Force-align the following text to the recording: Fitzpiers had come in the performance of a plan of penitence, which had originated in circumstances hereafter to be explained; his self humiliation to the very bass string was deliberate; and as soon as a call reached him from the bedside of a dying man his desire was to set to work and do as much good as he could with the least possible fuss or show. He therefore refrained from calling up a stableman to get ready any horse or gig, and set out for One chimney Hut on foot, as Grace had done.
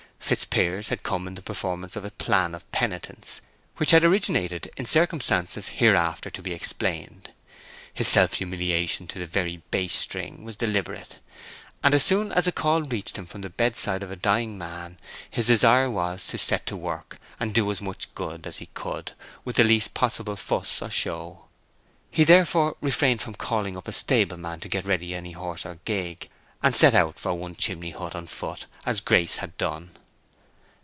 Fitzpiers 0.31 0.87
had 0.87 1.03
come 1.03 1.27
in 1.27 1.35
the 1.35 1.41
performance 1.41 1.97
of 1.97 2.05
a 2.05 2.11
plan 2.11 2.55
of 2.55 2.69
penitence, 2.71 3.41
which 3.75 3.91
had 3.91 4.05
originated 4.05 4.71
in 4.77 4.85
circumstances 4.85 5.67
hereafter 5.67 6.29
to 6.29 6.41
be 6.41 6.53
explained; 6.53 7.31
his 7.93 8.07
self 8.07 8.35
humiliation 8.35 9.07
to 9.07 9.19
the 9.19 9.25
very 9.25 9.57
bass 9.71 9.91
string 9.93 10.45
was 10.45 10.55
deliberate; 10.55 11.17
and 11.83 11.93
as 11.93 12.03
soon 12.03 12.31
as 12.31 12.47
a 12.47 12.53
call 12.53 12.81
reached 12.83 13.17
him 13.17 13.25
from 13.25 13.41
the 13.41 13.49
bedside 13.49 14.01
of 14.03 14.09
a 14.09 14.15
dying 14.15 14.57
man 14.57 14.97
his 15.29 15.47
desire 15.47 15.91
was 15.91 16.25
to 16.27 16.37
set 16.37 16.65
to 16.65 16.77
work 16.77 17.19
and 17.37 17.53
do 17.53 17.69
as 17.69 17.81
much 17.81 18.07
good 18.15 18.47
as 18.47 18.59
he 18.59 18.67
could 18.67 19.11
with 19.43 19.57
the 19.57 19.65
least 19.65 19.93
possible 19.93 20.37
fuss 20.37 20.81
or 20.81 20.89
show. 20.89 21.45
He 22.09 22.23
therefore 22.23 22.77
refrained 22.79 23.19
from 23.21 23.33
calling 23.35 23.75
up 23.75 23.87
a 23.89 23.91
stableman 23.91 24.61
to 24.61 24.69
get 24.69 24.85
ready 24.85 25.13
any 25.13 25.33
horse 25.33 25.65
or 25.65 25.79
gig, 25.83 26.29
and 26.63 26.73
set 26.73 26.95
out 26.95 27.19
for 27.19 27.33
One 27.33 27.55
chimney 27.55 27.91
Hut 27.91 28.15
on 28.15 28.27
foot, 28.27 28.67
as 28.85 29.01
Grace 29.01 29.37
had 29.37 29.57
done. 29.57 29.89